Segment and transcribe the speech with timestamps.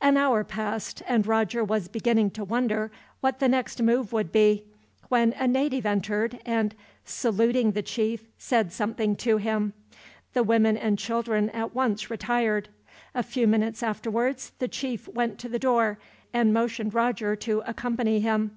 [0.00, 4.62] An hour passed, and Roger was beginning to wonder what the next move would be,
[5.08, 6.72] when a native entered and,
[7.04, 9.72] saluting the chief, said something to him.
[10.34, 12.68] The women and children at once retired.
[13.12, 15.98] A few minutes afterwards the chief went to the door,
[16.32, 18.56] and motioned Roger to accompany him.